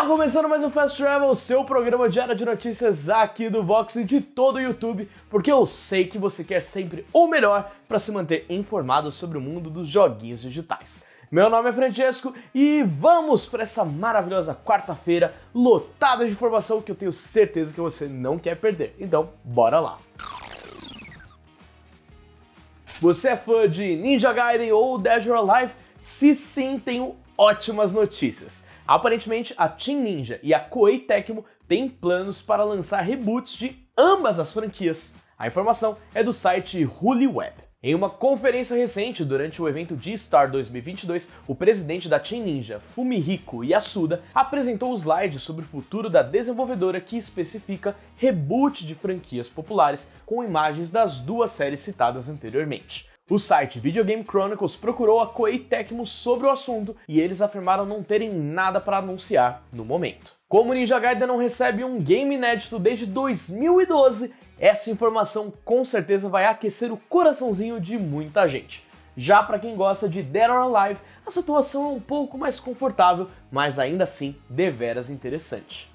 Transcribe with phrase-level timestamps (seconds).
[0.00, 4.02] Tá começando mais um Fast Travel, seu programa diário de notícias aqui do Vox e
[4.02, 8.10] de todo o YouTube, porque eu sei que você quer sempre o melhor para se
[8.10, 11.04] manter informado sobre o mundo dos joguinhos digitais.
[11.30, 16.96] Meu nome é Francesco e vamos para essa maravilhosa quarta-feira lotada de informação que eu
[16.96, 18.96] tenho certeza que você não quer perder.
[18.98, 19.98] Então, bora lá!
[23.02, 25.74] Você é fã de Ninja Gaiden ou Dead or Alive?
[26.00, 28.69] Se sim, tenho ótimas notícias.
[28.90, 34.40] Aparentemente, a Team Ninja e a Koei Tecmo têm planos para lançar reboots de ambas
[34.40, 35.14] as franquias.
[35.38, 37.54] A informação é do site HuliWeb.
[37.80, 43.62] Em uma conferência recente durante o evento G-Star 2022, o presidente da Team Ninja, Fumihiko
[43.62, 50.42] Yasuda, apresentou slides sobre o futuro da desenvolvedora que especifica reboot de franquias populares com
[50.42, 53.09] imagens das duas séries citadas anteriormente.
[53.30, 57.86] O site Video Game Chronicles procurou a Koei Tecmo sobre o assunto e eles afirmaram
[57.86, 60.32] não terem nada para anunciar no momento.
[60.48, 66.44] Como Ninja Gaiden não recebe um game inédito desde 2012, essa informação com certeza vai
[66.44, 68.84] aquecer o coraçãozinho de muita gente.
[69.16, 73.30] Já para quem gosta de Dead or Alive, a situação é um pouco mais confortável,
[73.48, 75.88] mas ainda assim deveras interessante.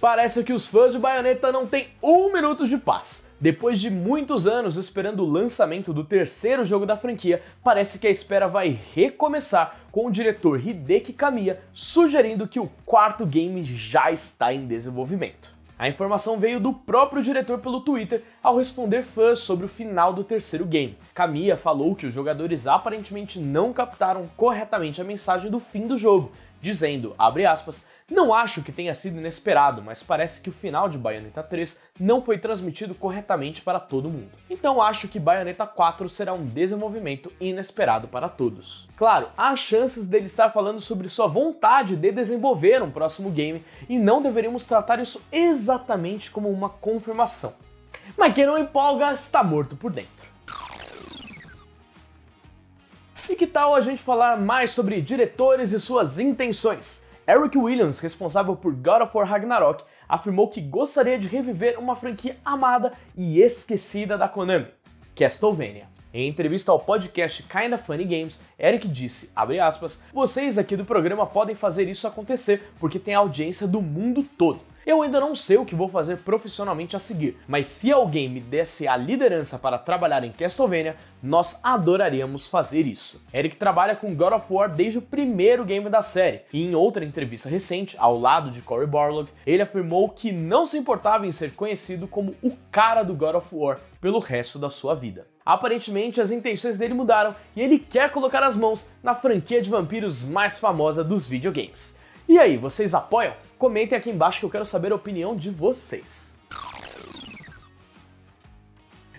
[0.00, 3.30] Parece que os fãs de Bayonetta não têm um minuto de paz.
[3.42, 8.10] Depois de muitos anos esperando o lançamento do terceiro jogo da franquia, parece que a
[8.10, 14.54] espera vai recomeçar com o diretor Hideki Kamiya sugerindo que o quarto game já está
[14.54, 15.56] em desenvolvimento.
[15.76, 20.22] A informação veio do próprio diretor pelo Twitter ao responder fãs sobre o final do
[20.22, 20.96] terceiro game.
[21.12, 26.30] Kamiya falou que os jogadores aparentemente não captaram corretamente a mensagem do fim do jogo,
[26.60, 31.42] dizendo, aspas, não acho que tenha sido inesperado, mas parece que o final de Bayonetta
[31.42, 34.30] 3 não foi transmitido corretamente para todo mundo.
[34.50, 38.88] Então acho que Bayonetta 4 será um desenvolvimento inesperado para todos.
[38.96, 43.98] Claro, há chances dele estar falando sobre sua vontade de desenvolver um próximo game e
[43.98, 47.54] não deveríamos tratar isso exatamente como uma confirmação.
[48.16, 50.30] Mas quem não empolga está morto por dentro.
[53.28, 57.10] E que tal a gente falar mais sobre diretores e suas intenções?
[57.24, 62.36] Eric Williams, responsável por God of War Ragnarok, afirmou que gostaria de reviver uma franquia
[62.44, 64.66] amada e esquecida da Konami,
[65.14, 65.86] Castlevania.
[66.12, 71.54] Em entrevista ao podcast Kinda Funny Games, Eric disse, aspas, vocês aqui do programa podem
[71.54, 74.60] fazer isso acontecer porque tem audiência do mundo todo.
[74.84, 78.40] Eu ainda não sei o que vou fazer profissionalmente a seguir, mas se alguém me
[78.40, 83.22] desse a liderança para trabalhar em Castlevania, nós adoraríamos fazer isso.
[83.32, 87.04] Eric trabalha com God of War desde o primeiro game da série, e em outra
[87.04, 91.52] entrevista recente, ao lado de Cory Barlog, ele afirmou que não se importava em ser
[91.52, 95.28] conhecido como o cara do God of War pelo resto da sua vida.
[95.46, 100.24] Aparentemente, as intenções dele mudaram e ele quer colocar as mãos na franquia de vampiros
[100.24, 102.01] mais famosa dos videogames.
[102.32, 103.34] E aí, vocês apoiam?
[103.58, 106.34] Comentem aqui embaixo que eu quero saber a opinião de vocês.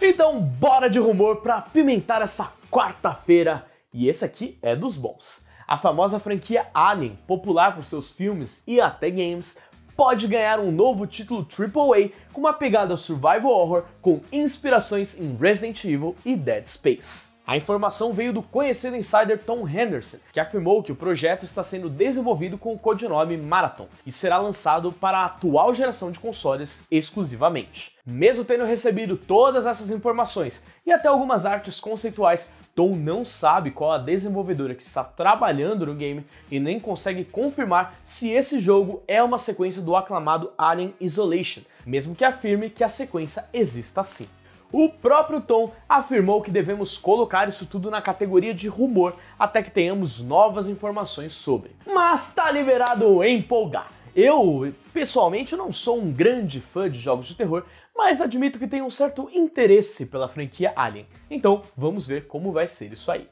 [0.00, 3.66] Então, bora de rumor para pimentar essa quarta-feira.
[3.92, 5.44] E esse aqui é dos bons.
[5.68, 9.58] A famosa franquia Alien, popular por seus filmes e até games,
[9.94, 15.84] pode ganhar um novo título AAA com uma pegada survival horror com inspirações em Resident
[15.84, 17.31] Evil e Dead Space.
[17.52, 21.90] A informação veio do conhecido insider Tom Henderson, que afirmou que o projeto está sendo
[21.90, 27.92] desenvolvido com o codinome Marathon e será lançado para a atual geração de consoles exclusivamente.
[28.06, 33.92] Mesmo tendo recebido todas essas informações e até algumas artes conceituais, Tom não sabe qual
[33.92, 39.22] a desenvolvedora que está trabalhando no game e nem consegue confirmar se esse jogo é
[39.22, 44.26] uma sequência do aclamado Alien Isolation, mesmo que afirme que a sequência exista sim.
[44.72, 49.70] O próprio Tom afirmou que devemos colocar isso tudo na categoria de rumor até que
[49.70, 51.72] tenhamos novas informações sobre.
[51.86, 53.92] Mas tá liberado empolgar.
[54.16, 58.86] Eu, pessoalmente, não sou um grande fã de jogos de terror, mas admito que tenho
[58.86, 61.06] um certo interesse pela franquia Alien.
[61.30, 63.28] Então, vamos ver como vai ser isso aí.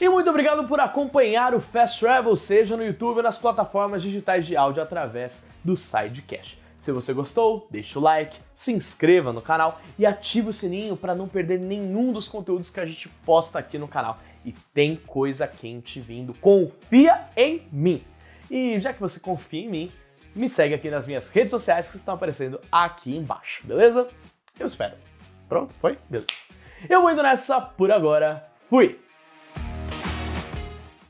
[0.00, 4.44] E muito obrigado por acompanhar o Fast Travel, seja no YouTube ou nas plataformas digitais
[4.44, 6.60] de áudio através do Sidecast.
[6.82, 11.14] Se você gostou, deixa o like, se inscreva no canal e ative o sininho para
[11.14, 14.18] não perder nenhum dos conteúdos que a gente posta aqui no canal.
[14.44, 18.02] E tem coisa quente vindo, confia em mim!
[18.50, 19.92] E já que você confia em mim,
[20.34, 24.08] me segue aqui nas minhas redes sociais que estão aparecendo aqui embaixo, beleza?
[24.58, 24.96] Eu espero.
[25.48, 25.72] Pronto?
[25.78, 25.96] Foi?
[26.10, 26.26] Beleza.
[26.90, 28.50] Eu vou indo nessa por agora.
[28.68, 28.98] Fui!